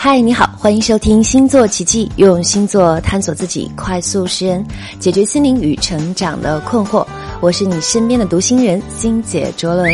[0.00, 4.64] 嗨，你好，欢迎收听星座奇迹，用星座探索自己，快速识人，
[5.00, 7.04] 解决心灵与成长的困惑。
[7.40, 9.92] 我是你身边的读心人星姐卓伦，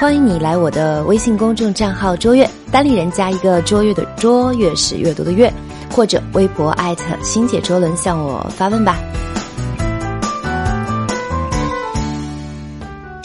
[0.00, 5.50] 欢迎你来我的微信公众账号“卓越”，单立人加一个“卓越”的“卓越”是阅读的“阅”，
[5.94, 8.98] 或者微博艾特星姐卓伦向我发问吧。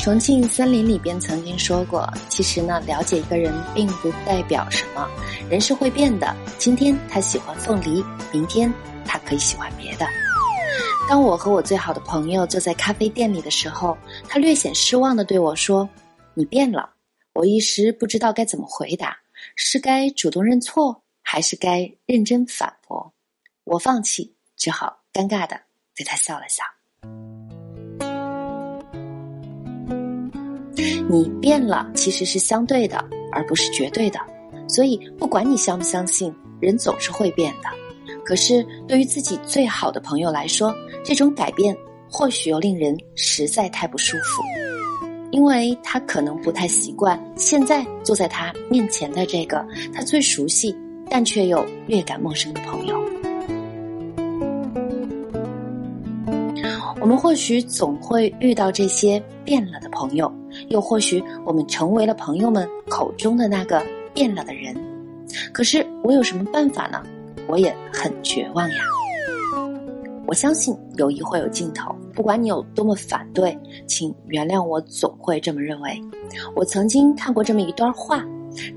[0.10, 5.08] 重庆森林里边曾经说过，其实呢，了解一个人并不代表什么，
[5.52, 6.36] 人是会变的。
[6.58, 8.04] 今天他喜欢凤梨，
[8.34, 8.74] 明天
[9.06, 10.08] 他可以喜欢别的。
[11.08, 13.96] 当我和我最好的朋友坐在咖啡店里的时候，
[14.28, 15.88] 他略显失望的对我说
[16.34, 16.90] ：“你变了。”
[17.34, 19.16] 我一时不知道该怎么回答，
[19.56, 23.14] 是该主动认错，还是该认真反驳？
[23.64, 25.62] 我放弃，只好尴尬的
[25.96, 26.64] 对他笑了笑。
[31.12, 34.20] 你变了，其实是相对的，而不是绝对的。
[34.68, 37.70] 所以，不管你相不相信，人总是会变的。
[38.24, 40.72] 可是，对于自己最好的朋友来说，
[41.04, 41.76] 这种改变
[42.08, 44.44] 或许又令人实在太不舒服，
[45.32, 50.76] 因为他可能不太习惯现在坐在他面前的这个他最熟悉
[51.10, 53.04] 但却又略感陌生的朋友。
[57.02, 60.32] 我们或许总会遇到这些变了的朋友。
[60.70, 64.76] 又或许我们成为了朋友们口中的那个变了的人，
[65.54, 67.02] 可是我有什么办法呢？
[67.48, 68.78] 我也很绝望呀。
[70.26, 73.58] 我相信友谊会有尽头，不管你有多么反对，
[73.88, 76.00] 请原谅我总会这么认为。
[76.56, 78.24] 我曾经看过这么一段话：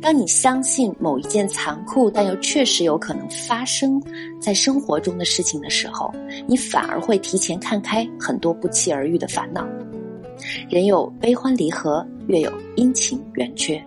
[0.01, 4.03] 当你相信某一件残酷但又确实有可能发生
[4.41, 6.13] 在生活中的事情的时候，
[6.47, 9.67] 你反而会提前看开很多不期而遇的烦恼。
[10.69, 13.83] 人有悲欢离合，月有阴晴圆缺，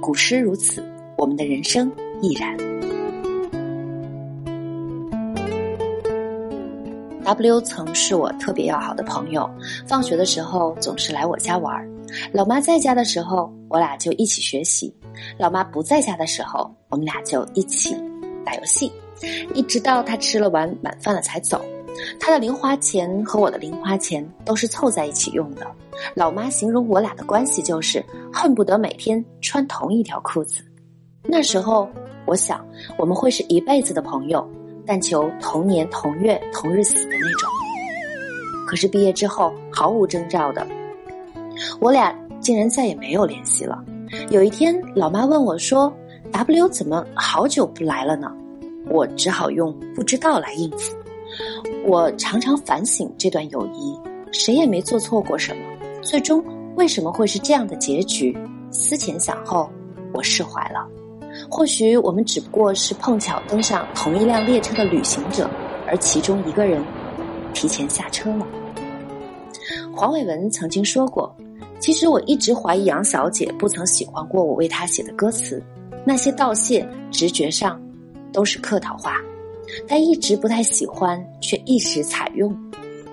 [0.00, 0.82] 古诗如此，
[1.16, 1.90] 我们的人生
[2.20, 2.56] 亦然。
[7.24, 9.48] W 曾是我特别要好的朋友，
[9.86, 11.86] 放学的时候总是来我家玩儿。
[12.32, 14.90] 老妈在家的时候，我俩就一起学习；
[15.38, 17.94] 老妈不在家的时候，我们俩就一起
[18.44, 18.92] 打游戏，
[19.54, 21.64] 一直到他吃了完晚饭了才走。
[22.20, 25.66] 他的零花钱和我的零花钱都是凑在一起用的。
[26.14, 30.62] 老妈形容我俩的关系就是恨不得每天穿同一条裤子。
[31.24, 31.88] 那时候
[32.24, 32.64] 我想
[32.96, 34.48] 我们会是一辈子的朋友，
[34.86, 37.50] 但求同年同月同日死的那种。
[38.68, 40.64] 可是毕业之后毫无征兆的，
[41.80, 43.82] 我俩竟然再也没有联系了。
[44.30, 45.92] 有一天，老妈问我说
[46.32, 48.30] ：“W 怎么好久不来了呢？”
[48.90, 50.96] 我只好用不知道来应付。
[51.84, 53.98] 我常常反省这段友谊，
[54.32, 55.62] 谁也没做错过什么，
[56.00, 56.42] 最终
[56.74, 58.36] 为什么会是这样的结局？
[58.70, 59.68] 思前想后，
[60.14, 60.86] 我释怀了。
[61.50, 65.48] 或许我们只不过是碰巧登上同一辆列车的旅行者，
[65.86, 66.82] 而其中一个人
[67.52, 68.46] 提前下车了。
[69.94, 71.34] 黄伟文曾经说过
[71.80, 75.62] ：“其实我一直怀疑杨小姐不曾喜欢过我为她写的歌词，
[76.04, 77.80] 那些道谢，直觉上
[78.32, 79.16] 都是客套话。”
[79.86, 82.56] 她一直不太喜欢，却一直采用，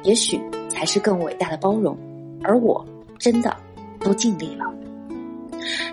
[0.03, 0.39] 也许
[0.69, 1.97] 才是更伟大的包容。
[2.43, 2.85] 而我
[3.19, 3.55] 真的
[3.99, 4.65] 都尽力了。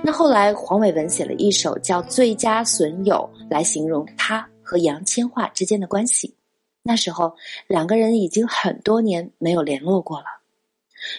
[0.03, 6.34] 那后来，黄伟文写了一首叫《最佳损友》来形容他和杨千嬅之间的关系。
[6.82, 7.34] 那时候，
[7.69, 10.42] 两个人已经很多年没有联络过了。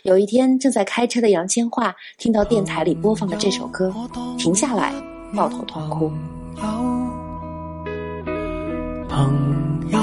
[0.03, 3.93] 有一天，正在开车的杨千嬅听到电台里播放的这首歌，
[4.37, 4.93] 停下来
[5.35, 6.11] 抱头痛哭。
[9.09, 9.99] 朋友，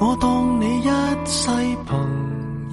[0.00, 0.88] 我当你一
[1.26, 1.48] 世
[1.86, 1.98] 朋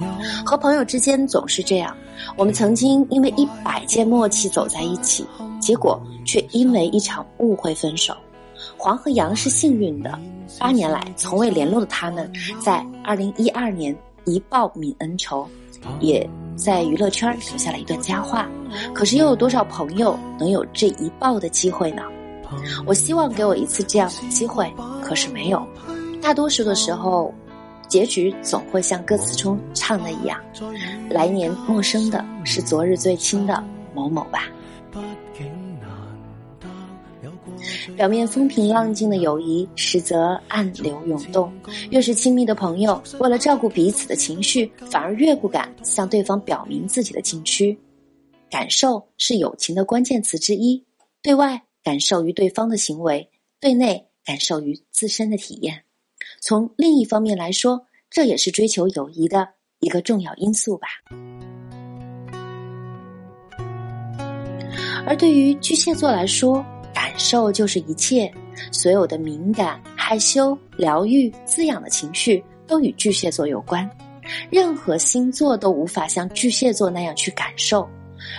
[0.00, 0.06] 友。
[0.44, 1.96] 和朋友之间总是这样，
[2.36, 5.24] 我们曾经因为一百件默契走在一起，
[5.60, 8.14] 结果却因为一场误会分手。
[8.76, 10.18] 黄和杨是幸运的，
[10.58, 12.30] 八年来从未联络的他们，
[12.60, 15.46] 在二零一二年一报泯恩仇，
[16.00, 18.48] 也在娱乐圈留下了一段佳话。
[18.92, 22.02] 可是又有多少朋友能有这一抱的机会呢？
[22.84, 24.72] 我希望给我一次这样的机会。
[25.02, 25.64] 可是没有，
[26.20, 27.32] 大多数的时候，
[27.88, 30.38] 结局总会像歌词中唱的一样
[31.10, 33.62] ：“来年陌生的是昨日最亲的
[33.94, 34.44] 某某吧。”
[37.96, 41.52] 表面风平浪静的友谊，实则暗流涌动。
[41.90, 47.76] 越是亲密的朋友，为了照顾彼此的情绪，反而越不敢向对方表明自己的禁区。
[48.50, 50.84] 感受是友情的关键词之一，
[51.22, 53.28] 对外感受于对方的行为，
[53.60, 54.06] 对内。
[54.26, 55.84] 感受于自身的体验，
[56.40, 59.48] 从另一方面来说，这也是追求友谊的
[59.78, 60.88] 一个重要因素吧。
[65.06, 66.66] 而对于巨蟹座来说，
[67.16, 68.30] 受就是一切，
[68.70, 73.88] 所有的敏感、害羞、疗愈、滋养的情绪都与巨蟹座有关。
[74.50, 77.88] 任何星座都无法像巨蟹座那样去感受。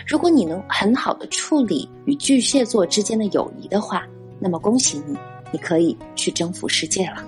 [0.06, 4.06] 如果你能很好的处理与巨蟹座之间的友谊的话，
[4.39, 5.18] 那么恭喜你，
[5.51, 7.24] 你可以去征服世界了。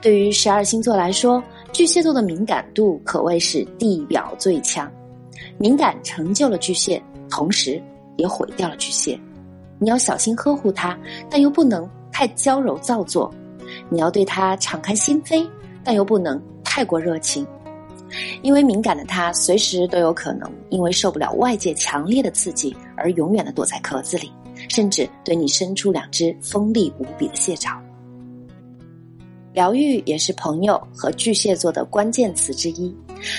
[0.00, 1.42] 对于十二星座来说，
[1.72, 4.90] 巨蟹座的敏感度可谓是地表最强。
[5.58, 7.82] 敏感成就了巨蟹，同时
[8.16, 9.18] 也毁掉了巨蟹。
[9.82, 10.96] 你要小心呵护它，
[11.28, 13.28] 但又不能太娇柔造作；
[13.90, 15.44] 你要对它敞开心扉，
[15.82, 17.44] 但又不能太过热情。
[18.42, 24.30] 因为敏感的他，随时都有可能因为受不了外界强烈的刺激而永远的躲在壳子里，
[24.68, 27.82] 甚至对你伸出两只锋利无比的蟹爪。
[29.52, 32.94] 疗愈也是朋友和巨蟹座的关键词之一，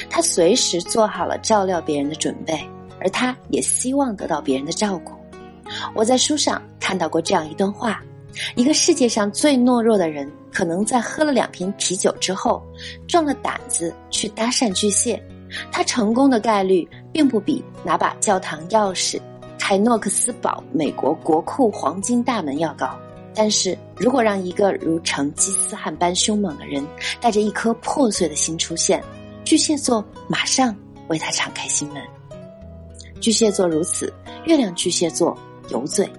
[0.09, 2.59] 他随时做好了照料别人的准备，
[2.99, 5.13] 而他也希望得到别人的照顾。
[5.93, 8.01] 我在书上看到过这样一段话：
[8.55, 10.31] 一个世界上最懦弱的人。
[10.55, 12.61] 可能在喝了两瓶啤酒之后，
[13.07, 15.19] 壮了胆子去搭讪巨蟹，
[15.71, 19.19] 他成功的概率并不比拿把教堂钥匙
[19.57, 22.87] 开诺克斯堡美国国库黄金大门要高。
[23.33, 26.85] 但是如果让一个如成吉思汗般凶猛的人
[27.19, 29.03] 带着一颗破碎的心出现，
[29.43, 30.75] 巨蟹座马上
[31.07, 32.03] 为他敞开心门。
[33.19, 34.13] 巨蟹座如此，
[34.45, 35.35] 月亮巨蟹座
[35.69, 36.09] 尤最。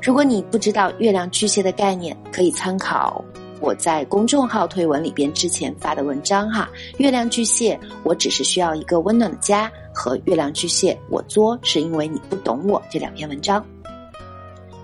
[0.00, 3.22] 如果你不知道月亮巨蟹的概念，可以参考
[3.60, 6.68] 我在公众号推文里边之前发的文章哈。
[6.98, 13.64] 月亮巨蟹，我只是需要一个温暖的家和月亮巨蟹，我作是因为你不懂我这两篇文章。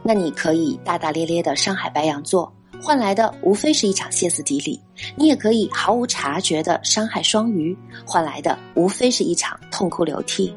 [0.02, 2.52] 那你可以大大咧咧的伤害白羊座，
[2.82, 4.78] 换来的无非是一场歇斯底里；
[5.16, 7.74] 你也可以毫无察觉的伤害双鱼，
[8.04, 10.54] 换来的无非是一场痛哭流涕。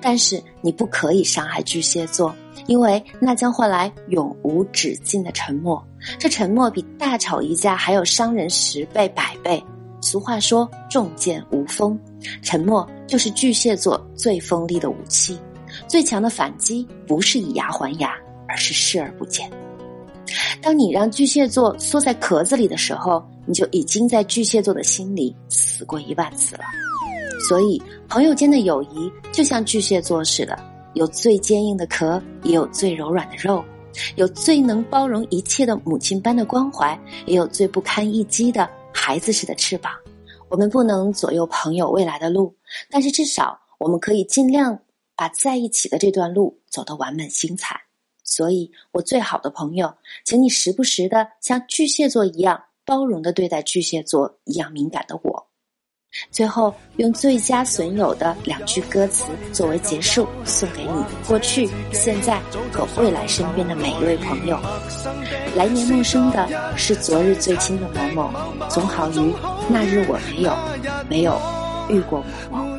[0.00, 2.34] 但是你不可以伤害巨蟹座。
[2.66, 5.82] 因为那将换来永无止境的沉默，
[6.18, 9.62] 这沉默比大吵一架还要伤人十倍百倍。
[10.00, 11.98] 俗话说“重剑无锋”，
[12.42, 15.38] 沉默就是巨蟹座最锋利的武器。
[15.86, 18.14] 最强的反击不是以牙还牙，
[18.48, 19.50] 而是视而不见。
[20.62, 26.62] 当你让巨蟹座缩在壳子里的时候，你就已经在巨蟹座的心里死过一万次了。
[27.48, 30.58] 所以，朋友间的友谊就像巨蟹座似的。
[30.94, 33.62] 有最坚硬的壳，也有最柔软的肉；
[34.16, 39.92] 有最能包容一切的母亲般的关怀，也有最不堪一击的孩子似的翅膀。
[40.48, 42.54] 我们不能左右朋友未来的路，
[42.90, 44.78] 但是至少我们可以尽量
[45.14, 47.80] 把在一起的这段路走得完美精彩。
[48.24, 49.92] 所以，我最好的朋友，
[50.24, 55.49] 请你时不时的像巨蟹座一样包容的对待巨蟹座一样敏感的我。
[56.30, 62.40] 最后，用最佳损友的两句歌词作为结束，送给你过去、现在
[62.72, 64.58] 和未来身边的每一位朋友。
[65.54, 69.32] 来年陌生的是昨日最亲的某某，总好于
[69.68, 70.56] 那日我没有
[71.08, 71.40] 没有
[71.88, 72.69] 遇过某某。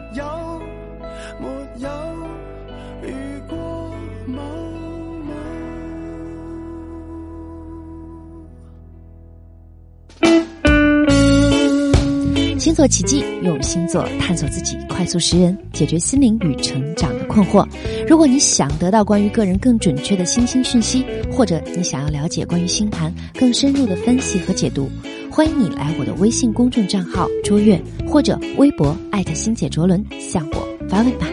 [12.61, 17.67] 星座奇迹，用星座探索自己，快速识人，解决心灵与成长的困惑。
[18.07, 24.87] 如果你想得到关于个人更准确的星星讯息，或者你想要了解关于星盘更深入的分析和解读，
[25.31, 31.25] 欢迎你来我的微信公众账号“卓越”或者微博“艾特星姐卓伦”向我发问吧。